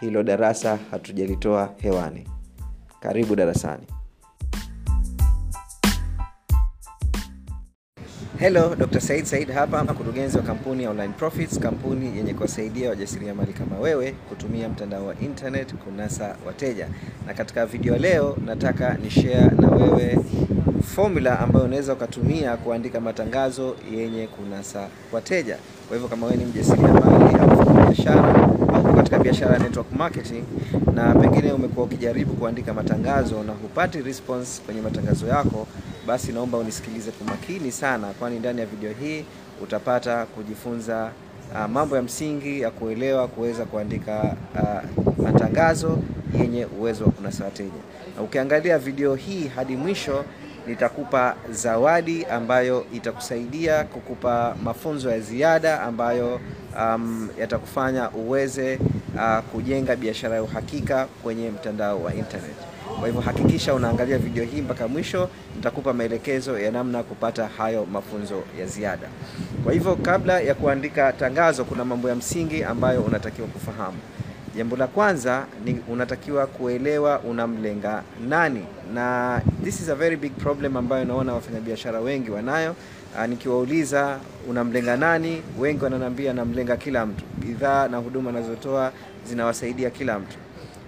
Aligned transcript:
hilo 0.00 0.22
darasa 0.22 0.78
hatujalitoa 0.90 1.74
hewani 1.78 2.28
karibu 3.00 3.36
darasani 3.36 3.86
helo 8.38 8.74
Dr. 8.76 9.00
Said 9.00 9.24
Said 9.24 9.50
hapa, 9.52 9.84
mkurugenzi 9.84 10.36
wa 10.36 10.42
kampuni 10.42 10.82
ya 10.82 10.90
Online 10.90 11.12
Profits, 11.12 11.58
kampuni 11.58 12.16
yenye 12.16 12.34
kuwasaidia 12.34 12.88
wajasiriamali 12.90 13.52
kama 13.52 13.78
wewe 13.78 14.12
kutumia 14.12 14.68
mtandao 14.68 15.06
wa 15.06 15.14
internet 15.20 15.74
kunasa 15.74 16.36
wateja. 16.46 16.88
Na 17.26 17.34
katika 17.34 17.66
video 17.66 17.96
leo 17.96 18.36
nataka 18.46 18.94
ni 18.94 19.10
share 19.10 19.50
na 19.60 19.68
wewe 19.70 20.18
formula 20.82 21.38
ambayo 21.38 21.64
unaweza 21.64 21.92
ukatumia 21.92 22.56
kuandika 22.56 23.00
matangazo 23.00 23.76
yenye 23.96 24.26
kunasa 24.26 24.88
wateja. 25.12 25.56
Kwa 25.88 25.96
hivyo 25.96 26.08
kama 26.08 26.26
wewe 26.26 26.38
ni 26.38 26.44
mjasiriamali 26.44 27.36
au 27.40 27.70
biashara 27.86 28.34
au 28.74 28.94
katika 28.96 29.18
biashara 29.18 29.52
ya 29.52 29.58
network 29.58 29.92
marketing 29.92 30.44
na 30.94 31.14
pengine 31.14 31.52
umekuwa 31.52 31.86
ukijaribu 31.86 32.32
kuandika 32.34 32.74
matangazo 32.74 33.42
na 33.42 33.52
hupati 33.52 34.02
response 34.02 34.62
kwenye 34.66 34.80
matangazo 34.80 35.26
yako, 35.26 35.66
basi 36.06 36.32
naomba 36.32 36.58
unisikilize 36.58 37.10
kwa 37.10 37.26
makini 37.26 37.72
sana, 37.72 38.06
kwani 38.06 38.38
ndani 38.38 38.60
ya 38.60 38.66
video 38.66 38.92
hii 39.00 39.24
utapata 39.62 40.26
kujifunza 40.26 41.10
uh, 41.54 41.66
mambo 41.70 41.96
ya 41.96 42.02
msingi 42.02 42.60
ya 42.60 42.70
kuelewa 42.70 43.28
kuweza 43.28 43.64
kuandika 43.64 44.36
uh, 44.54 45.24
matangazo 45.24 45.98
yenye 46.40 46.64
uwezo 46.80 47.04
wa 47.04 47.10
kunasa 47.10 47.44
wateja. 47.44 47.70
Na 48.16 48.22
ukiangalia 48.22 48.78
video 48.78 49.14
hii 49.14 49.48
hadi 49.48 49.76
mwisho 49.76 50.24
nitakupa 50.68 51.36
zawadi 51.50 52.24
ambayo 52.24 52.86
itakusaidia 52.94 53.84
kukupa 53.84 54.56
mafunzo 54.64 55.10
ya 55.10 55.20
ziada 55.20 55.80
ambayo 55.82 56.40
um, 56.80 57.28
yatakufanya 57.40 58.10
uweze 58.10 58.78
uh, 59.14 59.38
kujenga 59.52 59.96
biashara 59.96 60.34
ya 60.34 60.42
uhakika 60.42 61.06
kwenye 61.22 61.50
mtandao 61.50 62.02
wa 62.02 62.14
internet. 62.14 62.56
Kwa 62.98 63.06
hivyo 63.06 63.20
hakikisha 63.22 63.74
unaangalia 63.74 64.18
video 64.18 64.44
hii 64.44 64.60
mpaka 64.60 64.88
mwisho, 64.88 65.28
nitakupa 65.56 65.92
maelekezo 65.92 66.58
ya 66.58 66.70
namna 66.70 67.02
kupata 67.02 67.46
hayo 67.46 67.86
mafunzo 67.92 68.42
ya 68.60 68.66
ziada. 68.66 69.08
Kwa 69.64 69.72
hivyo 69.72 69.96
kabla 69.96 70.40
ya 70.40 70.54
kuandika 70.54 71.12
tangazo, 71.12 71.64
kuna 71.64 71.84
mambo 71.84 72.08
ya 72.08 72.14
msingi 72.14 72.64
ambayo 72.64 73.02
unatakiwa 73.02 73.48
kufahamu. 73.48 73.98
Jambo 74.58 74.76
la 74.76 74.86
kwanza 74.86 75.46
ni 75.64 75.80
unatakiwa 75.88 76.46
kuelewa 76.46 77.20
unamlenga 77.20 78.02
nani, 78.28 78.64
na 78.94 79.40
this 79.64 79.80
is 79.80 79.88
a 79.88 79.94
very 79.94 80.16
big 80.16 80.32
problem 80.32 80.76
ambayo 80.76 81.04
naona 81.04 81.34
wafanyabiashara 81.34 82.00
wengi 82.00 82.30
wanayo. 82.30 82.74
Uh, 83.18 83.26
nikiwauliza 83.26 84.18
unamlenga 84.48 84.96
nani, 84.96 85.42
wengi 85.58 85.84
wananiambia 85.84 86.32
namlenga 86.32 86.76
kila 86.76 87.06
mtu. 87.06 87.24
Bidhaa 87.36 87.88
na 87.88 87.96
huduma 87.96 88.32
nazotoa 88.32 88.92
zinawasaidia 89.28 89.90
kila 89.90 90.18
mtu. 90.18 90.36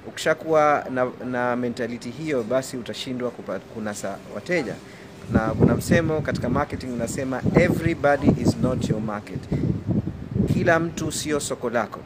Ukishakuwa 0.08 0.86
na, 0.90 1.06
na 1.30 1.56
mentality 1.56 2.10
hiyo, 2.10 2.42
basi 2.42 2.76
utashindwa 2.76 3.30
kunasa 3.74 4.16
wateja, 4.34 4.74
na 5.32 5.38
kuna 5.40 5.74
msemo 5.74 6.20
katika 6.20 6.48
marketing 6.48 6.92
unasema 6.92 7.42
everybody 7.54 8.42
is 8.42 8.56
not 8.62 8.88
your 8.90 9.00
market, 9.00 9.40
kila 10.52 10.78
mtu 10.80 11.12
sio 11.12 11.40
soko 11.40 11.70
lako. 11.70 12.00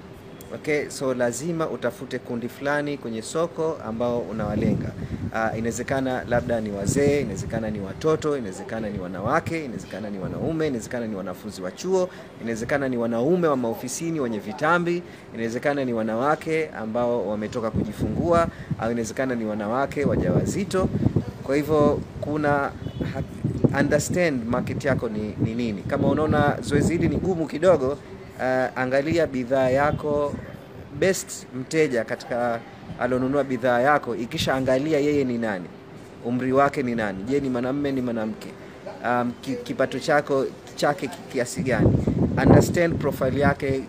Okay, 0.55 0.89
so 0.91 1.15
lazima 1.15 1.69
utafute 1.69 2.19
kundi 2.19 2.49
fulani 2.49 2.99
kwenye 2.99 3.23
soko 3.23 3.77
ambao 3.87 4.19
unawalenga. 4.19 4.93
Uh, 5.33 5.59
inawezekana 5.59 6.25
labda 6.29 6.61
ni 6.61 6.71
wazee, 6.71 7.21
inawezekana 7.21 7.71
ni 7.71 7.81
watoto, 7.81 8.37
inawezekana 8.39 8.91
ni 8.91 8.99
wanawake, 8.99 9.65
inawezekana 9.65 10.11
ni 10.11 10.19
wanaume, 10.19 10.67
inawezekana 10.67 11.07
ni 11.07 11.15
wanafunzi 11.17 11.63
wa 11.63 11.71
chuo, 11.73 12.09
inawezekana 12.43 12.89
ni 12.89 12.97
wanaume 12.97 13.49
wa 13.49 13.57
maofisini 13.57 14.21
wenye 14.21 14.39
vitambi, 14.39 15.03
inawezekana 15.35 15.85
ni 15.85 15.93
wanawake 15.93 16.69
ambao 16.69 17.29
wametoka 17.29 17.71
kujifungua, 17.71 18.49
au 18.81 18.91
inawezekana 18.91 19.35
ni 19.35 19.45
wanawake 19.45 20.05
wajawazito. 20.05 20.89
Kwa 21.43 21.57
hivyo 21.57 22.01
kuna 22.21 22.71
understand 23.81 24.47
market 24.49 24.85
yako 24.85 25.09
ni, 25.09 25.35
ni 25.45 25.55
nini. 25.55 25.83
Kama 25.83 26.09
unaona 26.09 26.57
zoezi 26.61 26.93
hili 26.93 27.09
ni 27.09 27.17
gumu 27.17 27.47
kidogo, 27.47 27.99
uh, 28.39 28.78
angalia 28.78 29.27
bidhaa 29.27 29.69
yako 29.69 30.34
best 30.99 31.47
mteja 31.55 32.05
katika 32.05 32.61
alionunua 33.00 33.45
bidhaa 33.45 33.81
yako, 33.81 34.17
ikisha 34.17 34.55
angalia 34.55 34.99
yeye 34.99 35.25
ni 35.25 35.38
nani, 35.38 35.64
umri 36.25 36.53
wake 36.53 36.82
ni 36.82 36.94
nani, 36.94 37.23
je, 37.23 37.41
ni 37.41 37.50
mwanamume 37.50 37.93
ni 37.93 38.00
mwanamke, 38.00 38.49
um, 39.05 39.32
kipato 39.64 39.99
chako 39.99 40.47
chake 40.76 41.11
kiasi 41.32 41.62
gani, 41.62 41.93
understand 42.47 42.94
profile 42.99 43.41
yake 43.41 43.82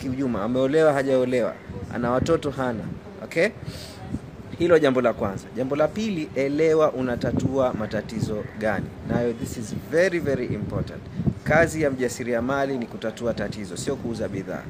kiujuma, 0.00 0.42
ameolewa 0.42 0.92
hajaolewa, 0.92 1.54
ana 1.94 2.10
watoto 2.10 2.50
hana. 2.50 2.84
Okay, 3.24 3.48
hilo 4.58 4.78
jambo 4.78 5.00
la 5.00 5.12
kwanza. 5.12 5.44
Jambo 5.56 5.76
la 5.76 5.88
pili, 5.88 6.28
elewa 6.34 6.92
unatatua 6.92 7.74
matatizo 7.74 8.44
gani, 8.58 8.86
nayo 9.08 9.32
this 9.32 9.56
is 9.56 9.74
very 9.90 10.18
very 10.18 10.46
important. 10.46 11.00
Kazi 11.50 11.82
ya 11.82 11.90
mjasiriamali 11.90 12.78
ni 12.78 12.86
kutatua 12.86 13.34
tatizo, 13.34 13.76
sio 13.76 13.96
kuuza 13.96 14.28
bidhaa. 14.28 14.62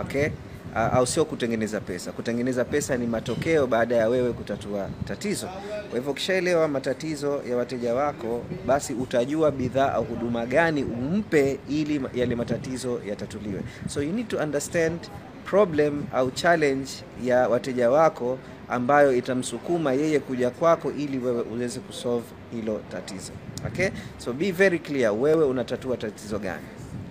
Okay? 0.00 0.28
Au 0.74 1.06
sio 1.06 1.24
kutengeneza 1.24 1.80
pesa. 1.80 2.12
Kutengeneza 2.12 2.64
pesa 2.64 2.96
ni 2.96 3.06
matokeo 3.06 3.66
baada 3.66 3.96
ya 3.96 4.08
wewe 4.08 4.32
kutatua 4.32 4.88
tatizo. 5.04 5.46
Kwa 5.90 5.98
hivyo 5.98 6.12
ukishaelewa 6.12 6.68
matatizo 6.68 7.42
ya 7.50 7.56
wateja 7.56 7.94
wako, 7.94 8.42
basi 8.66 8.92
utajua 8.94 9.50
bidhaa 9.50 9.92
au 9.92 10.04
huduma 10.04 10.46
gani 10.46 10.84
umpe 10.84 11.58
ili 11.68 12.00
yale 12.14 12.34
matatizo 12.34 13.00
yatatuliwe. 13.08 13.60
So 13.88 14.02
you 14.02 14.12
need 14.12 14.28
to 14.28 14.36
understand 14.38 15.00
problem 15.44 16.04
au 16.14 16.30
challenge 16.30 16.90
ya 17.24 17.48
wateja 17.48 17.90
wako 17.90 18.38
ambayo 18.68 19.12
itamsukuma 19.16 19.92
yeye 19.92 20.20
kuja 20.20 20.50
kwako 20.50 20.92
ili 20.92 21.18
wewe 21.18 21.42
uweze 21.42 21.80
kusolve 21.80 22.26
hilo 22.52 22.80
tatizo 22.92 23.32
Okay, 23.66 23.90
so 24.18 24.32
be 24.32 24.50
very 24.52 24.78
clear, 24.78 25.12
wewe 25.12 25.44
unatatua 25.44 25.96
tatizo 25.96 26.38
gani? 26.38 26.62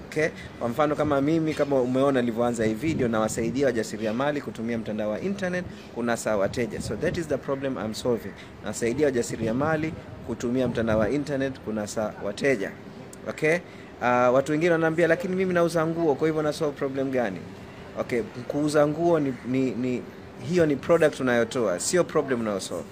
Okay, 0.10 0.30
kwa 0.60 0.70
mfano 0.70 0.96
kama 0.96 1.22
mimi, 1.22 1.54
kama 1.54 1.82
umeona 1.82 2.22
nilivyoanza 2.22 2.66
hii 2.66 2.74
video, 2.74 3.08
nawasaidia 3.08 3.66
wajasiriamali 3.66 4.42
kutumia 4.42 4.78
mtandao 4.78 5.10
wa 5.10 5.22
internet 5.22 5.66
kunasa 5.96 6.38
wateja, 6.38 6.82
so 6.82 6.96
that 6.96 7.18
is 7.18 7.28
the 7.28 7.38
problem 7.38 7.78
I'm 7.86 7.94
solving. 7.94 8.32
Nawasaidia 8.64 9.06
wajasiriamali 9.06 9.94
kutumia 10.28 10.68
mtandao 10.68 11.00
wa 11.00 11.10
internet 11.10 11.60
kunasa 11.60 12.14
wateja. 12.26 12.72
Okay, 13.30 13.56
uh, 14.02 14.34
watu 14.34 14.52
wengine 14.52 14.72
wananiambia 14.72 15.08
lakini 15.08 15.36
mimi 15.36 15.54
nauza 15.54 15.88
nguo, 15.88 16.16
kwa 16.16 16.28
hivyo 16.28 16.42
na 16.44 16.54
solve 16.54 16.78
problem 16.78 17.12
gani? 17.12 17.40
Okay, 18.00 18.22
kuuza 18.48 18.88
nguo 18.88 19.20
ni, 19.20 19.34
ni, 19.48 19.72
ni 19.72 20.02
hiyo 20.50 20.66
ni 20.66 20.76
product 20.76 21.20
unayotoa, 21.20 21.80
sio 21.80 22.04
problem 22.04 22.40
unayosolve. 22.42 22.84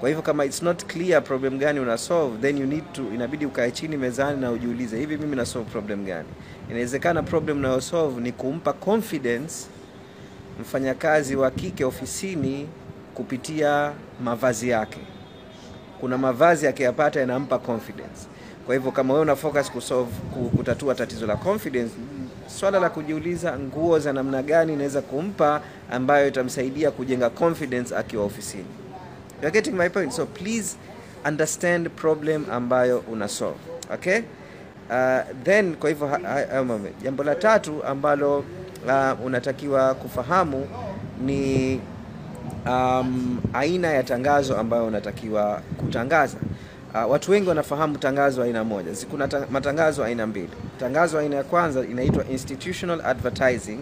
Kwa 0.00 0.08
hivyo 0.08 0.22
kama 0.22 0.44
it's 0.44 0.62
not 0.62 0.84
clear 0.84 1.24
problem 1.24 1.58
gani 1.58 1.80
una 1.80 1.98
solve, 1.98 2.38
then 2.40 2.58
you 2.58 2.66
need 2.66 2.84
to, 2.92 3.02
inabidi 3.14 3.46
ukae 3.46 3.70
chini 3.70 3.96
mezani 3.96 4.40
na 4.40 4.50
ujiulize, 4.50 4.98
hivi 4.98 5.16
mimi 5.16 5.36
na 5.36 5.46
solve 5.46 5.70
problem 5.70 6.04
gani? 6.04 6.28
Inawezekana 6.70 7.22
problem 7.22 7.58
nayo 7.60 7.80
solve 7.80 8.20
ni 8.20 8.32
kumpa 8.32 8.72
confidence 8.72 9.54
mfanyakazi 10.60 11.36
wa 11.36 11.50
kike 11.50 11.84
ofisini 11.84 12.68
kupitia 13.14 13.92
mavazi 14.24 14.68
yake. 14.68 14.98
Kuna 16.00 16.18
mavazi 16.18 16.66
akiyapata 16.66 17.20
yanampa 17.20 17.58
confidence. 17.58 18.26
Kwa 18.66 18.74
hivyo 18.74 18.90
kama 18.92 19.14
wewe 19.14 19.22
una 19.22 19.36
focus 19.36 19.70
kusolve, 19.70 20.10
kutatua 20.56 20.94
tatizo 20.94 21.26
la 21.26 21.36
confidence, 21.36 21.94
swala 22.46 22.80
la 22.80 22.90
kujiuliza 22.90 23.58
nguo 23.58 23.98
za 23.98 24.12
namna 24.12 24.42
gani 24.42 24.72
inaweza 24.72 25.02
kumpa 25.02 25.60
ambayo 25.90 26.28
itamsaidia 26.28 26.90
kujenga 26.90 27.30
confidence 27.30 27.96
akiwa 27.96 28.24
ofisini. 28.24 28.64
You're 29.42 29.50
getting 29.52 29.76
my 29.76 29.88
point. 29.88 30.12
So 30.12 30.26
please 30.26 30.76
understand 31.24 31.88
problem 31.96 32.46
ambayo 32.50 33.04
una 33.12 33.28
solve. 33.28 33.58
Okay? 33.90 34.22
Uh, 34.90 35.22
then 35.44 35.74
kwa 35.76 35.88
hivyo 35.90 36.20
jambo 37.02 37.24
la 37.24 37.34
tatu 37.34 37.84
ambalo 37.84 38.38
uh, 38.86 39.24
unatakiwa 39.24 39.94
kufahamu 39.94 40.68
ni 41.24 41.80
um, 42.66 43.40
aina 43.52 43.88
ya 43.88 44.02
tangazo 44.02 44.56
ambayo 44.56 44.86
unatakiwa 44.86 45.62
kutangaza. 45.76 46.36
Uh, 46.94 47.10
watu 47.10 47.30
wengi 47.30 47.48
wanafahamu 47.48 47.98
tangazo 47.98 48.42
aina 48.42 48.64
moja. 48.64 48.90
Kuna 49.10 49.28
matangazo 49.50 50.04
aina 50.04 50.26
mbili. 50.26 50.50
Tangazo 50.80 51.18
aina 51.18 51.36
ya 51.36 51.44
kwanza 51.44 51.80
inaitwa 51.84 52.24
institutional 52.28 53.00
advertising 53.04 53.78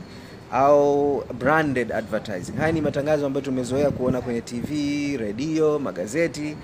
au 0.56 1.22
branded 1.38 1.92
advertising. 1.92 2.52
Haya 2.56 2.72
ni 2.72 2.80
matangazo 2.80 3.26
ambayo 3.26 3.44
tumezoea 3.44 3.90
kuona 3.90 4.20
kwenye 4.20 4.40
TV, 4.40 5.16
redio, 5.16 5.78
magazeti. 5.78 6.56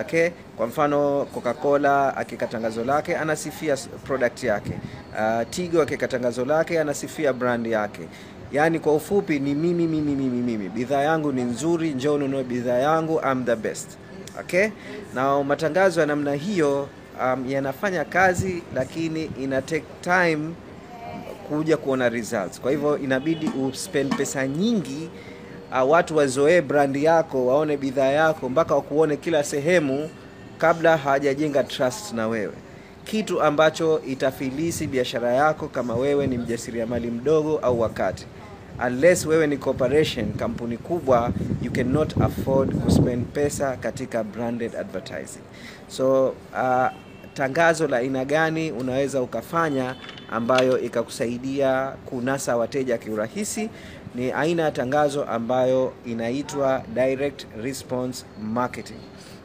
Okay? 0.00 0.28
Kwa 0.56 0.66
mfano 0.66 1.26
Coca-Cola 1.34 2.16
akika 2.16 2.46
tangazo 2.46 2.84
lake 2.84 3.16
anasifia 3.16 3.76
product 4.04 4.42
yake. 4.44 4.72
Uh, 5.18 5.48
Tigo 5.50 5.82
akika 5.82 6.08
tangazo 6.08 6.44
lake 6.44 6.80
anasifia 6.80 7.32
brand 7.32 7.66
yake. 7.66 8.02
Yaani 8.52 8.78
kwa 8.78 8.94
ufupi 8.94 9.38
ni 9.40 9.54
mimi 9.54 9.86
mimi 9.86 10.14
mimi 10.14 10.42
mimi. 10.42 10.68
Bidhaa 10.68 11.00
yangu 11.02 11.32
ni 11.32 11.42
nzuri, 11.42 11.90
njoo 11.90 12.14
ununue 12.14 12.44
bidhaa 12.44 12.78
yangu, 12.78 13.20
I'm 13.32 13.44
the 13.44 13.56
best. 13.56 13.90
Okay? 14.40 14.68
Na 15.14 15.42
matangazo 15.44 16.00
ya 16.00 16.06
namna 16.06 16.32
hiyo 16.34 16.88
um, 17.22 17.44
yanafanya 17.50 18.04
kazi 18.04 18.62
lakini 18.74 19.24
ina 19.40 19.62
take 19.62 19.84
time 20.00 20.50
kuja 21.48 21.76
kuona 21.76 22.08
results. 22.08 22.60
Kwa 22.60 22.70
hivyo 22.70 22.98
inabidi 22.98 23.48
uspend 23.68 24.16
pesa 24.16 24.46
nyingi, 24.48 25.08
uh, 25.72 25.90
watu 25.90 26.16
wazoee 26.16 26.60
brandi 26.60 27.04
yako, 27.04 27.46
waone 27.46 27.76
bidhaa 27.76 28.04
yako 28.10 28.48
mpaka 28.48 28.74
wakuone 28.74 29.16
kila 29.16 29.44
sehemu 29.44 30.10
kabla 30.58 30.96
hawajajenga 30.96 31.64
trust 31.64 32.12
na 32.12 32.28
wewe, 32.28 32.52
kitu 33.04 33.42
ambacho 33.42 34.00
itafilisi 34.06 34.86
biashara 34.86 35.32
yako 35.32 35.68
kama 35.68 35.94
wewe 35.94 36.26
ni 36.26 36.38
mjasiriamali 36.38 37.10
mdogo 37.10 37.58
au 37.58 37.80
wakati. 37.80 38.26
Unless 38.86 39.26
wewe 39.26 39.46
ni 39.46 39.56
corporation, 39.56 40.32
kampuni 40.32 40.76
kubwa, 40.76 41.30
you 41.62 41.70
cannot 41.72 42.22
afford 42.22 42.74
kuspend 42.74 43.24
pesa 43.26 43.76
katika 43.76 44.24
branded 44.24 44.76
advertising. 44.76 45.40
So 45.88 46.28
uh, 46.52 46.86
tangazo 47.34 47.88
la 47.88 47.96
aina 47.96 48.24
gani 48.24 48.72
unaweza 48.72 49.22
ukafanya 49.22 49.94
ambayo 50.30 50.78
ikakusaidia 50.80 51.92
kunasa 52.06 52.56
wateja 52.56 52.98
kiurahisi? 52.98 53.70
Ni 54.14 54.32
aina 54.32 54.62
ya 54.62 54.70
tangazo 54.70 55.24
ambayo 55.24 55.92
inaitwa 56.06 56.82
direct 56.94 57.46
response 57.62 58.24
marketing. 58.42 58.98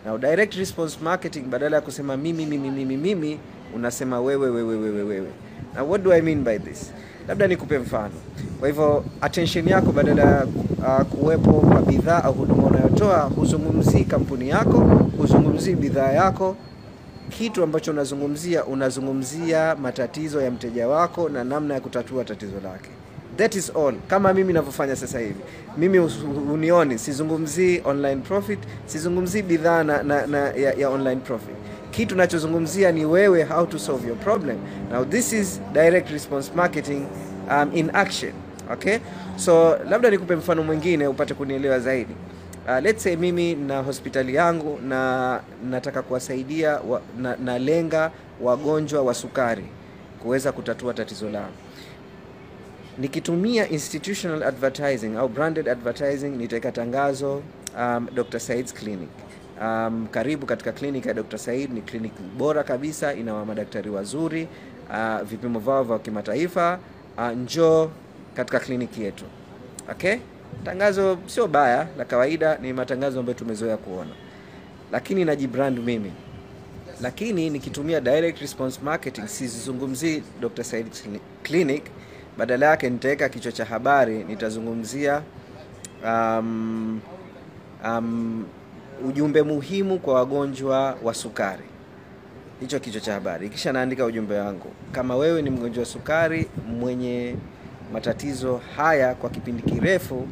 Na 0.05 0.17
direct 0.17 0.53
response 0.55 0.97
marketing, 1.03 1.41
badala 1.41 1.75
ya 1.75 1.81
kusema 1.81 2.17
mimi 2.17 2.45
mimi 2.45 2.69
mimi 2.71 2.97
mimi, 2.97 3.39
unasema 3.75 4.21
wewe 4.21 4.49
wewe 4.49 4.75
wewe 4.75 5.03
wewe. 5.03 5.27
Na 5.75 5.83
what 5.83 6.03
do 6.03 6.13
I 6.13 6.21
mean 6.21 6.43
by 6.43 6.57
this? 6.59 6.91
Labda 7.27 7.47
nikupe 7.47 7.77
mfano. 7.77 8.13
Kwa 8.59 8.67
hivyo 8.67 9.05
attention 9.21 9.67
yako 9.67 9.91
badala 9.91 10.21
ya 10.23 10.45
uh, 10.77 11.01
kuwepo 11.05 11.51
kwa 11.53 11.81
bidhaa 11.81 12.23
au 12.23 12.33
huduma 12.33 12.63
unayotoa, 12.63 13.17
huzungumzii 13.19 14.03
kampuni 14.03 14.49
yako, 14.49 14.77
huzungumzii 15.17 15.75
bidhaa 15.75 16.11
yako 16.11 16.55
kitu 17.29 17.63
ambacho 17.63 17.91
unazungumzia 17.91 18.65
unazungumzia 18.65 19.75
matatizo 19.75 20.41
ya 20.41 20.51
mteja 20.51 20.87
wako 20.87 21.29
na 21.29 21.43
namna 21.43 21.73
ya 21.73 21.79
kutatua 21.81 22.23
tatizo 22.23 22.55
lake. 22.63 22.89
That 23.37 23.55
is 23.55 23.71
all. 23.75 23.95
Kama 24.07 24.33
mimi 24.33 24.47
ninavyofanya 24.47 24.95
sasa 24.95 25.19
hivi, 25.19 25.39
mimi 25.77 25.99
unioni, 26.53 26.97
sizungumzii 26.99 27.81
online 27.85 28.21
profit, 28.21 28.59
sizungumzii 28.85 29.41
bidhaa 29.41 29.83
na, 29.83 30.03
na, 30.03 30.27
na 30.27 30.37
ya, 30.37 30.73
ya 30.73 30.89
online 30.89 31.21
profit. 31.21 31.55
Kitu 31.91 32.15
nachozungumzia 32.15 32.91
ni 32.91 33.05
wewe, 33.05 33.43
how 33.43 33.65
to 33.65 33.79
solve 33.79 34.07
your 34.07 34.17
problem. 34.17 34.57
Now 34.91 35.05
this 35.05 35.33
is 35.33 35.61
direct 35.73 36.09
response 36.11 36.51
marketing 36.55 37.05
um, 37.51 37.71
in 37.73 37.89
action. 37.93 38.31
Okay, 38.73 38.97
so 39.35 39.77
labda 39.89 40.09
nikupe 40.09 40.35
mfano 40.35 40.63
mwingine 40.63 41.07
upate 41.07 41.33
kunielewa 41.33 41.79
zaidi. 41.79 42.13
Uh, 42.69 42.79
let's 42.83 43.01
say 43.03 43.15
mimi 43.15 43.55
na 43.55 43.81
hospitali 43.81 44.35
yangu 44.35 44.79
na 44.83 45.41
nataka 45.69 46.01
kuwasaidia 46.01 46.79
wa, 46.79 47.01
na, 47.17 47.35
na 47.35 47.59
lenga 47.59 48.11
wagonjwa 48.41 49.01
wa 49.01 49.13
sukari 49.13 49.65
kuweza 50.21 50.51
kutatua 50.51 50.93
tatizo 50.93 51.29
lao. 51.29 51.49
Nikitumia 52.97 53.69
institutional 53.69 54.43
advertising 54.43 55.15
au 55.17 55.27
branded 55.29 55.69
advertising, 55.69 56.29
nitaweka 56.29 56.71
tangazo 56.71 57.41
um, 57.77 58.07
Dr. 58.13 58.39
Said's 58.39 58.73
Clinic. 58.73 59.09
Um, 59.61 60.07
karibu 60.11 60.45
katika 60.45 60.71
kliniki 60.71 61.07
ya 61.07 61.13
Dr. 61.13 61.37
Said. 61.37 61.73
Ni 61.73 61.81
kliniki 61.81 62.21
bora 62.37 62.63
kabisa, 62.63 63.13
ina 63.13 63.45
madaktari 63.45 63.89
wazuri, 63.89 64.47
uh, 64.89 65.21
vipimo 65.21 65.59
vao 65.59 65.83
vya 65.83 65.99
kimataifa. 65.99 66.79
Uh, 67.17 67.27
njoo 67.29 67.89
katika 68.35 68.59
kliniki 68.59 69.03
yetu. 69.03 69.25
Okay? 69.91 70.15
Tangazo 70.65 71.17
sio 71.25 71.47
baya, 71.47 71.87
la 71.97 72.05
kawaida, 72.05 72.57
ni 72.61 72.73
matangazo 72.73 73.19
ambayo 73.19 73.37
tumezoea 73.39 73.77
kuona, 73.77 74.11
lakini 74.91 75.25
najibrand 75.25 75.79
mimi. 75.79 76.11
Lakini 77.01 77.49
nikitumia 77.49 78.01
direct 78.01 78.41
response 78.41 78.79
marketing, 78.83 79.27
sizungumzii 79.27 80.23
Dr. 80.41 80.63
Said 80.63 80.87
Clinic, 81.43 81.83
badala 82.37 82.65
yake 82.65 82.89
nitaweka 82.89 83.29
kichwa 83.29 83.51
cha 83.51 83.65
habari, 83.65 84.23
nitazungumzia 84.23 85.21
um, 86.05 86.99
um, 87.85 88.45
ujumbe 89.09 89.43
muhimu 89.43 89.99
kwa 89.99 90.13
wagonjwa 90.13 90.97
wa 91.03 91.13
sukari. 91.13 91.63
Hicho 92.59 92.79
kichwa 92.79 93.01
cha 93.01 93.13
habari, 93.13 93.49
kisha 93.49 93.73
naandika 93.73 94.05
ujumbe 94.05 94.39
wangu. 94.39 94.71
Kama 94.91 95.15
wewe 95.15 95.41
ni 95.41 95.49
mgonjwa 95.49 95.79
wa 95.81 95.85
sukari 95.85 96.47
mwenye 96.79 97.35
matatizo 97.93 98.61
haya 98.77 99.15
kwa 99.15 99.29
kipindi 99.29 99.61
kirefu 99.63 100.27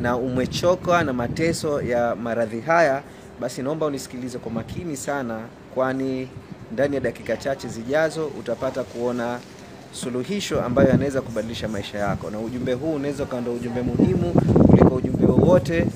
na 0.00 0.16
umechoka 0.16 1.04
na 1.04 1.12
mateso 1.12 1.82
ya 1.82 2.16
maradhi 2.16 2.60
haya, 2.60 3.02
basi 3.40 3.62
naomba 3.62 3.86
unisikilize 3.86 4.38
kwa 4.38 4.52
makini 4.52 4.96
sana, 4.96 5.40
kwani 5.74 6.28
ndani 6.72 6.94
ya 6.94 7.00
dakika 7.00 7.36
chache 7.36 7.68
zijazo 7.68 8.26
utapata 8.26 8.84
kuona 8.84 9.38
suluhisho 9.92 10.62
ambayo 10.62 10.88
yanaweza 10.88 11.20
kubadilisha 11.20 11.68
maisha 11.68 11.98
yako, 11.98 12.30
na 12.30 12.38
ujumbe 12.40 12.72
huu 12.72 12.92
unaweza 12.94 13.22
ukawa 13.24 13.40
ndio 13.42 13.52
ujumbe 13.54 13.82
muhimu 13.82 14.32
kuliko 14.66 14.94
ujumbe 14.94 15.26
wowote 15.26 15.86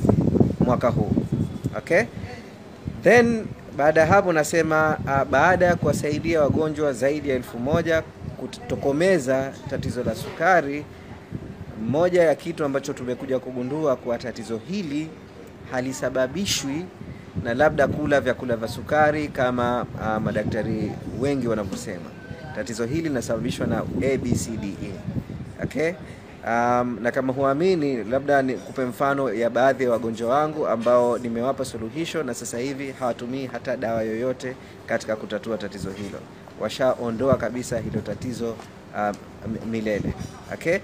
mwaka 0.61 0.89
huu. 0.89 1.11
Okay, 1.79 2.03
then 3.03 3.45
baada 3.77 4.01
ya 4.01 4.07
hapo 4.07 4.33
nasema 4.33 4.99
uh, 5.05 5.25
baada 5.31 5.67
ya 5.67 5.77
kuwasaidia 5.77 6.41
wagonjwa 6.43 6.93
zaidi 6.93 7.29
ya 7.29 7.37
elfu 7.37 7.59
moja 7.59 8.03
kutokomeza 8.43 9.53
tatizo 9.71 10.05
la 10.05 10.15
sukari, 10.15 10.85
moja 11.89 12.23
ya 12.23 12.35
kitu 12.35 12.65
ambacho 12.65 12.93
tumekuja 12.93 13.39
kugundua 13.39 13.97
kwa 13.97 14.19
tatizo 14.19 14.61
hili 14.69 15.09
halisababishwi 15.71 16.85
na 17.45 17.55
labda 17.55 17.89
kula 17.89 18.21
vyakula 18.21 18.57
vya 18.57 18.69
sukari 18.69 19.29
kama 19.29 19.87
uh, 19.95 20.23
madaktari 20.23 20.93
wengi 21.21 21.49
wanavyosema. 21.49 22.11
Tatizo 22.55 22.85
hili 22.87 23.03
linasababishwa 23.03 23.67
na 23.67 23.79
ABCDE. 23.79 24.93
Okay? 25.65 25.93
Um, 26.47 26.99
na 27.03 27.11
kama 27.13 27.33
huamini, 27.33 28.05
labda 28.05 28.43
nikupe 28.43 28.85
mfano 28.85 29.33
ya 29.33 29.51
baadhi 29.51 29.85
ya 29.85 29.91
wagonjwa 29.91 30.29
wangu 30.31 30.67
ambao 30.67 31.19
nimewapa 31.19 31.65
suluhisho 31.65 32.23
na 32.23 32.35
sasa 32.35 32.59
hivi 32.59 32.93
hawatumii 32.93 33.47
hata 33.47 33.77
dawa 33.77 34.03
yoyote 34.03 34.57
katika 34.87 35.17
kutatua 35.17 35.59
tatizo 35.59 35.91
hilo, 35.91 36.19
washaondoa 36.63 37.37
kabisa 37.37 37.79
hilo 37.79 38.01
tatizo 38.01 38.51
uh, 38.51 39.67
milele. 39.71 40.15
Okay, 40.55 40.79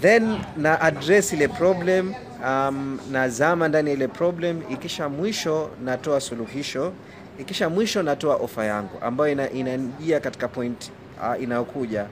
then 0.00 0.38
na 0.56 0.80
address 0.80 1.32
ile 1.32 1.48
problem 1.48 2.14
um, 2.44 2.98
na 3.10 3.28
zama 3.28 3.68
ndani 3.68 3.92
ile 3.92 4.08
problem, 4.08 4.62
ikisha 4.70 5.08
mwisho 5.08 5.70
natoa 5.84 6.20
suluhisho, 6.20 6.92
ikisha 7.38 7.68
mwisho 7.68 8.02
natoa 8.02 8.36
ofa 8.36 8.64
yangu 8.64 8.98
ambayo 9.00 9.32
ina, 9.32 9.78
katika 10.20 10.48
point 10.48 10.90
uh, 11.20 11.42
inayokuja 11.42 12.06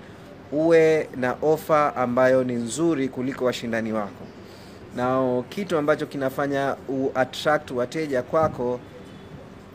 uwe 0.52 1.08
na 1.16 1.36
ofa 1.42 1.96
ambayo 1.96 2.44
ni 2.44 2.52
nzuri 2.52 3.08
kuliko 3.08 3.44
washindani 3.44 3.92
wako, 3.92 4.24
na 4.96 5.42
kitu 5.48 5.78
ambacho 5.78 6.06
kinafanya 6.06 6.76
uattract 6.88 7.70
wateja 7.70 8.22
kwako. 8.22 8.80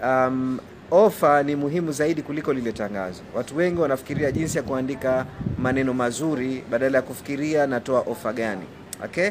Um, 0.03 0.59
ofa 0.91 1.43
ni 1.43 1.55
muhimu 1.55 1.91
zaidi 1.91 2.21
kuliko 2.21 2.53
lile 2.53 2.71
tangazo. 2.71 3.21
Watu 3.35 3.57
wengi 3.57 3.81
wanafikiria 3.81 4.31
jinsi 4.31 4.57
ya 4.57 4.63
kuandika 4.63 5.25
maneno 5.57 5.93
mazuri 5.93 6.63
badala 6.71 6.97
ya 6.97 7.01
kufikiria 7.01 7.67
natoa 7.67 7.99
ofa 8.01 8.33
gani. 8.33 8.63
Okay, 9.05 9.29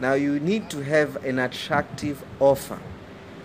now 0.00 0.14
you 0.14 0.32
need 0.40 0.68
to 0.68 0.76
have 0.82 1.28
an 1.30 1.38
attractive 1.38 2.16
offer. 2.40 2.76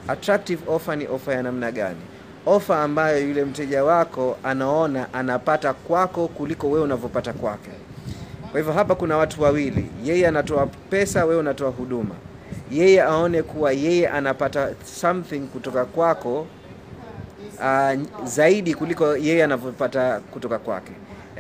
Attractive 0.08 0.62
offer 0.68 0.98
ni 0.98 1.08
ofa 1.08 1.34
ya 1.34 1.44
namna 1.44 1.72
gani? 1.72 2.00
Ofa 2.46 2.84
ambayo 2.84 3.28
yule 3.28 3.46
mteja 3.46 3.84
wako 3.84 4.38
anaona 4.44 5.14
anapata 5.14 5.74
kwako 5.74 6.28
kuliko 6.28 6.70
wewe 6.70 6.84
unavyopata 6.84 7.34
kwake. 7.34 7.70
Kwa 8.52 8.60
hivyo 8.60 8.74
hapa 8.74 8.96
kuna 8.96 9.18
watu 9.18 9.44
wawili, 9.44 9.86
yeye 10.06 10.28
anatoa 10.28 10.66
pesa, 10.90 11.26
wewe 11.26 11.40
unatoa 11.40 11.70
huduma. 11.70 12.16
Yeye 12.72 13.02
aone 13.02 13.42
kuwa 13.44 13.72
yeye 13.72 14.08
anapata 14.10 14.70
something 15.02 15.40
kutoka 15.40 15.86
kwako 15.86 16.48
uh, 17.60 18.26
zaidi 18.28 18.74
kuliko 18.76 19.18
yeye 19.18 19.44
anavyopata 19.44 20.20
kutoka 20.20 20.60
kwake. 20.60 20.92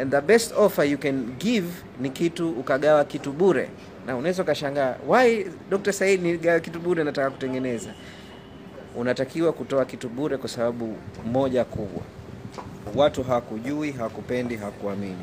And 0.02 0.12
the 0.12 0.22
best 0.22 0.54
offer 0.58 0.86
you 0.86 0.98
can 0.98 1.24
give 1.40 1.68
ni 2.02 2.10
kitu 2.10 2.50
ukagawa 2.50 3.06
kitu 3.06 3.32
bure, 3.32 3.70
na 4.08 4.16
unaweza 4.16 4.44
ukashangaa 4.44 4.96
why 5.08 5.46
Dr. 5.70 5.94
Said 5.94 6.22
nigawa 6.24 6.60
kitu 6.60 6.80
bure, 6.80 7.04
nataka 7.04 7.30
kutengeneza 7.30 7.90
unatakiwa 8.96 9.54
kutoa 9.54 9.86
kitu 9.86 10.10
bure 10.10 10.38
kwa 10.38 10.50
sababu 10.50 10.96
moja 11.32 11.66
kubwa, 11.66 12.02
watu 12.96 13.24
hawakujui, 13.24 13.92
hawakupendi, 13.92 14.56
hawakuamini, 14.56 15.16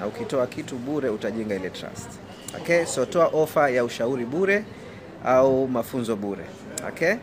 na 0.00 0.06
ukitoa 0.06 0.46
kitu 0.46 0.76
bure 0.76 1.08
utajenga 1.08 1.54
ile 1.54 1.70
trust. 1.70 2.08
Okay, 2.60 2.84
so 2.84 3.06
toa 3.06 3.26
ofa 3.26 3.70
ya 3.70 3.84
ushauri 3.84 4.24
bure 4.24 4.64
au 5.24 5.68
mafunzo 5.68 6.16
bure. 6.16 6.44
Okay. 6.88 7.14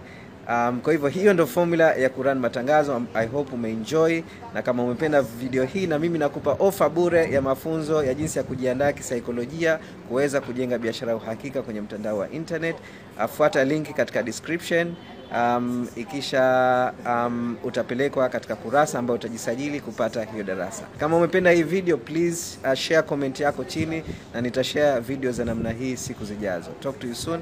Um, 0.49 0.79
kwa 0.81 0.93
hivyo 0.93 1.09
hiyo 1.09 1.33
ndo 1.33 1.47
formula 1.47 1.93
ya 1.95 2.09
kurun 2.09 2.39
matangazo. 2.39 3.01
I 3.13 3.27
hope 3.27 3.55
umeenjoy, 3.55 4.21
na 4.53 4.61
kama 4.61 4.83
umependa 4.83 5.21
video 5.21 5.63
hii, 5.63 5.87
na 5.87 5.99
mimi 5.99 6.19
nakupa 6.19 6.51
ofa 6.59 6.89
bure 6.89 7.31
ya 7.31 7.41
mafunzo 7.41 8.03
ya 8.03 8.13
jinsi 8.13 8.37
ya 8.37 8.43
kujiandaa 8.43 8.91
kisaikolojia 8.91 9.79
kuweza 10.09 10.41
kujenga 10.41 10.77
biashara 10.77 11.15
uhakika 11.15 11.61
kwenye 11.61 11.81
mtandao 11.81 12.17
wa 12.17 12.29
internet. 12.31 12.75
Afuata 13.17 13.63
link 13.65 13.93
katika 13.95 14.23
description. 14.23 14.93
Um, 15.37 15.87
ikisha 15.95 16.93
um, 17.05 17.57
utapelekwa 17.63 18.29
katika 18.29 18.55
kurasa 18.55 18.99
ambayo 18.99 19.15
utajisajili 19.19 19.81
kupata 19.81 20.23
hiyo 20.23 20.43
darasa. 20.43 20.83
Kama 20.99 21.17
umependa 21.17 21.51
hii 21.51 21.63
video, 21.63 21.97
please 21.97 22.57
uh, 22.67 22.73
share 22.73 23.01
comment 23.01 23.39
yako 23.39 23.63
chini, 23.63 24.03
na 24.33 24.41
nitashare 24.41 24.99
video 24.99 25.31
za 25.31 25.45
namna 25.45 25.71
hii 25.71 25.97
siku 25.97 26.25
zijazo. 26.25 26.69
Talk 26.79 26.99
to 26.99 27.07
you 27.07 27.15
soon. 27.15 27.39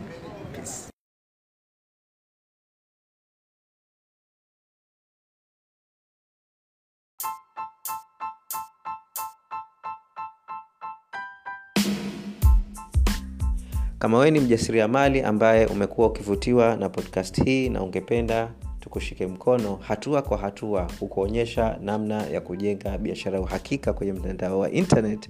Kama 14.01 14.17
wewe 14.17 14.31
ni 14.31 14.39
mjasiriamali 14.39 15.21
ambaye 15.21 15.65
umekuwa 15.65 16.07
ukivutiwa 16.07 16.75
na 16.75 16.89
podcast 16.89 17.43
hii 17.43 17.69
na 17.69 17.83
ungependa 17.83 18.51
tukushike 18.79 19.27
mkono 19.27 19.75
hatua 19.81 20.21
kwa 20.21 20.37
hatua 20.37 20.87
kukuonyesha 20.99 21.77
namna 21.81 22.23
ya 22.27 22.41
kujenga 22.41 22.97
biashara 22.97 23.35
ya 23.37 23.41
uhakika 23.43 23.93
kwenye 23.93 24.13
mtandao 24.13 24.59
wa 24.59 24.71
internet, 24.71 25.29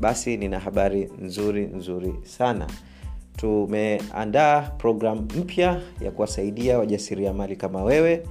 basi 0.00 0.36
nina 0.36 0.58
habari 0.58 1.10
nzuri 1.22 1.66
nzuri 1.66 2.14
sana. 2.22 2.66
Tumeandaa 3.36 4.60
programu 4.60 5.20
mpya 5.22 5.80
ya 6.00 6.10
kuwasaidia 6.10 6.78
wajasiriamali 6.78 7.56
kama 7.56 7.82
wewe 7.84 8.26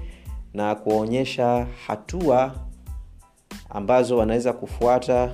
na 0.53 0.75
kuwaonyesha 0.75 1.67
hatua 1.87 2.55
ambazo 3.69 4.17
wanaweza 4.17 4.53
kufuata 4.53 5.31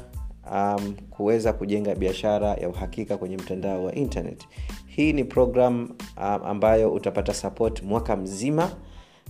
um, 0.52 0.96
kuweza 1.10 1.54
kujenga 1.54 1.96
biashara 1.96 2.48
ya 2.54 2.70
uhakika 2.70 3.18
kwenye 3.18 3.38
mtandao 3.38 3.84
wa 3.84 3.96
internet. 3.96 4.44
Hii 4.86 5.14
ni 5.14 5.24
program 5.24 5.90
um, 6.18 6.24
ambayo 6.46 6.92
utapata 6.94 7.34
support 7.34 7.84
mwaka 7.84 8.16
mzima 8.16 8.72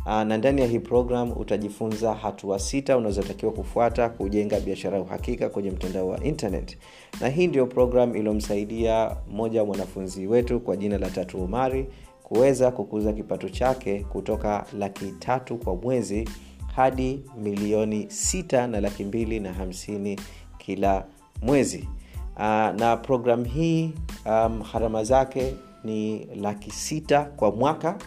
uh, 0.06 0.12
na 0.22 0.38
ndani 0.38 0.62
ya 0.62 0.68
hii 0.68 0.80
program 0.80 1.32
utajifunza 1.38 2.14
hatua 2.14 2.60
sita 2.60 2.98
unazotakiwa 2.98 3.52
kufuata 3.52 4.10
kujenga 4.10 4.60
biashara 4.60 4.98
ya 4.98 5.04
uhakika 5.04 5.50
kwenye 5.50 5.72
mtandao 5.72 6.08
wa 6.08 6.24
internet. 6.24 6.78
Na 7.22 7.30
hii 7.30 7.48
ndio 7.48 7.66
program 7.68 8.16
iliyomsaidia 8.16 9.16
mmoja 9.32 9.60
wa 9.60 9.66
mwanafunzi 9.66 10.28
wetu 10.28 10.60
kwa 10.60 10.76
jina 10.78 10.98
la 10.98 11.10
Tatu 11.10 11.44
Umari 11.44 11.88
kuweza 12.24 12.72
kukuza 12.72 13.14
kipato 13.14 13.50
chake 13.50 14.00
kutoka 14.04 14.66
laki 14.80 15.06
tatu 15.20 15.58
kwa 15.58 15.76
mwezi 15.76 16.30
hadi 16.76 17.20
milioni 17.38 18.06
sita 18.10 18.68
na 18.68 18.82
laki 18.82 19.04
mbili 19.04 19.40
na 19.40 19.54
hamsini 19.54 20.20
kila 20.66 21.06
mwezi. 21.42 21.90
Uh, 22.36 22.42
na 22.80 22.98
program 22.98 23.44
hii 23.44 23.94
um, 24.26 24.64
gharama 24.74 25.04
zake 25.04 25.56
ni 25.84 26.26
laki 26.26 26.72
sita 26.72 27.22
kwa 27.24 27.52
mwaka. 27.52 27.98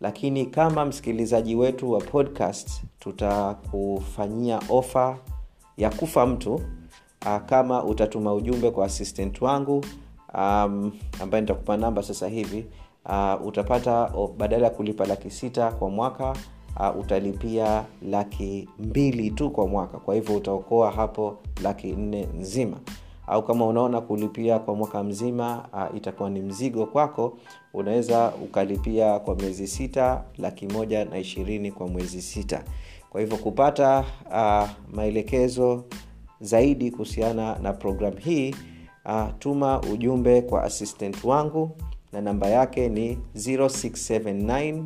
Lakini 0.00 0.46
kama 0.46 0.84
msikilizaji 0.84 1.54
wetu 1.54 1.92
wa 1.92 2.00
podcast 2.00 2.82
tutakufanyia 2.98 4.60
ofa 4.68 5.18
ya 5.76 5.90
kufa 5.90 6.26
mtu. 6.26 6.54
Uh, 6.54 7.36
kama 7.46 7.84
utatuma 7.84 8.34
ujumbe 8.34 8.70
kwa 8.70 8.86
assistant 8.86 9.42
wangu 9.42 9.84
um, 10.34 10.92
ambaye 11.20 11.40
nitakupa 11.40 11.76
namba 11.76 12.02
sasa 12.02 12.28
hivi 12.28 12.66
uh, 13.06 13.46
utapata 13.46 14.10
badala 14.36 14.64
ya 14.64 14.70
kulipa 14.70 15.06
laki 15.06 15.30
sita 15.30 15.72
kwa 15.72 15.90
mwaka 15.90 16.36
uh, 16.80 17.00
utalipia 17.00 17.84
laki 18.10 18.68
mbili 18.78 19.30
tu 19.30 19.50
kwa 19.50 19.66
mwaka. 19.68 19.98
Kwa 19.98 20.14
hivyo 20.14 20.36
utaokoa 20.36 20.90
hapo 20.90 21.38
laki 21.62 21.92
nne 21.92 22.28
nzima. 22.40 22.76
Au 23.26 23.42
kama 23.42 23.66
unaona 23.66 24.00
kulipia 24.00 24.58
kwa 24.58 24.74
mwaka 24.74 25.02
mzima 25.04 25.68
uh, 25.72 25.96
itakuwa 25.96 26.30
ni 26.30 26.40
mzigo 26.40 26.86
kwako 26.86 27.38
unaweza 27.74 28.32
ukalipia 28.44 29.18
kwa 29.18 29.34
miezi 29.36 29.66
sita 29.68 30.24
laki 30.38 30.66
moja 30.66 31.04
na 31.04 31.18
ishirini 31.18 31.72
kwa 31.72 31.88
mwezi 31.88 32.22
sita. 32.22 32.64
Kwa 33.10 33.20
hivyo 33.20 33.36
kupata 33.36 34.04
uh, 34.30 34.68
maelekezo 34.96 35.84
zaidi 36.40 36.90
kuhusiana 36.90 37.58
na 37.58 37.72
program 37.72 38.16
hii 38.16 38.54
uh, 39.04 39.24
tuma 39.38 39.80
ujumbe 39.80 40.42
kwa 40.42 40.64
assistant 40.64 41.24
wangu 41.24 41.76
na 42.12 42.20
namba 42.20 42.46
yake 42.48 42.88
ni 42.88 43.18
0679 43.36 44.84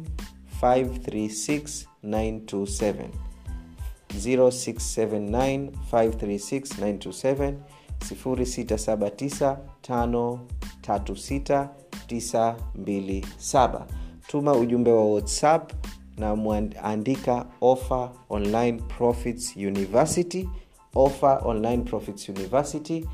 536 0.62 1.86
927 2.02 3.08
0679 4.18 5.70
536 5.92 6.78
927 6.78 7.54
0679536927 12.56 13.80
tuma 14.28 14.52
ujumbe 14.56 14.90
wa 14.92 15.04
whatsapp 15.12 15.72
na 16.18 16.36
mwandika 16.36 17.46
offer 17.60 18.10
online 18.28 18.72
profits 18.98 19.56
university. 19.56 20.48
Offer 20.94 21.40
online 21.44 21.82
profits 21.82 22.28
university. 22.28 23.06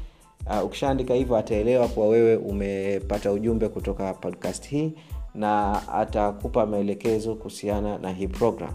Uh, 0.47 0.65
ukishaandika 0.65 1.15
hivyo 1.15 1.37
ataelewa 1.37 1.89
kuwa 1.89 2.09
wewe 2.09 2.37
umepata 2.37 3.33
ujumbe 3.33 3.69
kutoka 3.69 4.15
podcast 4.15 4.69
hii 4.69 4.95
na 5.35 5.83
atakupa 5.93 6.67
maelekezo 6.67 7.35
kuhusiana 7.35 7.99
na 7.99 8.11
hii 8.12 8.27
program. 8.29 8.71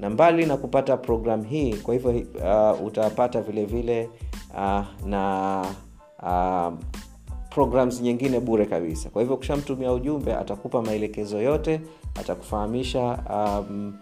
Na 0.00 0.10
mbali 0.10 0.46
na 0.46 0.56
kupata 0.56 0.96
program 0.96 1.44
hii 1.44 1.74
kwa 1.74 1.94
hivyo 1.94 2.10
uh, 2.10 2.86
utapata 2.86 3.40
vile 3.42 3.64
vile 3.64 4.10
uh, 4.54 4.84
na 5.06 5.64
uh, 6.22 6.72
programs 7.50 8.00
nyingine 8.02 8.40
bure 8.40 8.66
kabisa. 8.66 9.10
Kwa 9.10 9.22
hivyo 9.22 9.36
ukishamtumia 9.36 9.92
ujumbe 9.92 10.34
atakupa 10.34 10.82
maelekezo 10.82 11.42
yote 11.42 11.80
atakufahamisha 12.20 13.18
um, 13.30 13.94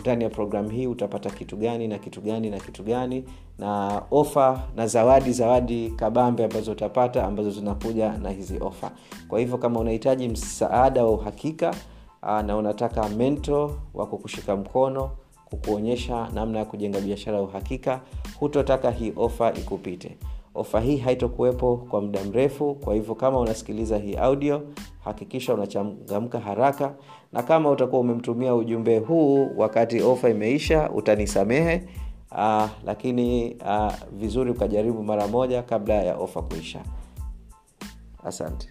ndani 0.00 0.24
uh, 0.24 0.30
ya 0.30 0.30
programu 0.30 0.68
hii 0.68 0.86
utapata 0.86 1.30
kitu 1.30 1.56
gani 1.56 1.88
na 1.88 1.98
kitu 1.98 2.20
gani 2.20 2.50
na 2.50 2.58
kitu 2.60 2.82
gani. 2.82 3.24
Na 3.58 4.02
ofa 4.10 4.62
na 4.76 4.86
zawadi 4.86 5.32
zawadi 5.32 5.90
kabambe 5.90 6.44
ambazo 6.44 6.72
utapata 6.72 7.24
ambazo 7.26 7.50
zinakuja 7.50 8.12
na 8.12 8.30
hizi 8.30 8.58
ofa. 8.60 8.90
Kwa 9.28 9.38
hivyo 9.40 9.58
kama 9.58 9.80
unahitaji 9.80 10.28
msaada 10.28 11.04
wa 11.04 11.10
uhakika 11.10 11.74
uh, 12.22 12.40
na 12.40 12.56
unataka 12.56 13.08
mento 13.08 13.76
wa 13.94 14.06
kukushika 14.06 14.56
mkono 14.56 15.10
kukuonyesha 15.44 16.28
namna 16.34 16.58
ya 16.58 16.64
kujenga 16.64 17.00
biashara 17.00 17.36
ya 17.36 17.42
uhakika 17.42 18.00
hutotaka 18.40 18.90
hii 18.90 19.12
ofa 19.16 19.52
ikupite. 19.54 20.16
Ofa 20.54 20.80
hii 20.80 20.96
haitokuwepo 20.96 21.76
kwa 21.76 22.00
muda 22.00 22.24
mrefu 22.24 22.74
kwa 22.74 22.94
hivyo 22.94 23.14
kama 23.14 23.40
unasikiliza 23.40 23.98
hii 23.98 24.14
audio 24.14 24.62
hakikisha 25.04 25.54
unachangamka 25.54 26.40
haraka 26.40 26.94
na 27.32 27.42
kama 27.42 27.70
utakuwa 27.70 28.00
umemtumia 28.00 28.54
ujumbe 28.54 28.98
huu 28.98 29.50
wakati 29.56 30.02
ofa 30.02 30.28
imeisha 30.28 30.90
utanisamehe 30.90 31.82
uh, 32.32 32.68
lakini 32.84 33.54
uh, 33.54 33.92
vizuri 34.12 34.50
ukajaribu 34.50 35.02
mara 35.02 35.28
moja 35.28 35.62
kabla 35.62 35.94
ya 35.94 36.16
ofa 36.16 36.42
kuisha. 36.42 36.80
Asante 38.24 38.68